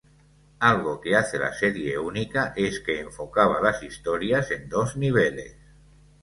[0.61, 5.55] Algo que hace la serie única es que enfocaba las historias en dos niveles.